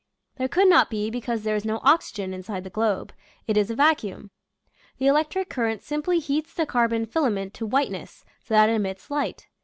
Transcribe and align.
There 0.37 0.47
could 0.47 0.67
not 0.67 0.89
be 0.89 1.11
because 1.11 1.43
there 1.43 1.55
is 1.55 1.63
no 1.63 1.79
oxygen 1.83 2.33
inside 2.33 2.63
the 2.63 2.71
globe; 2.71 3.13
it 3.45 3.55
is 3.55 3.69
a 3.69 3.75
vacuum. 3.75 4.31
The 4.97 5.05
electric 5.05 5.47
current 5.47 5.83
simply 5.83 6.17
heats 6.17 6.55
the 6.55 6.65
carbon 6.65 7.05
filament 7.05 7.53
to 7.53 7.67
whiteness 7.67 8.25
so 8.39 8.55
that 8.55 8.67
it 8.67 8.73
emits 8.77 9.11
light. 9.11 9.45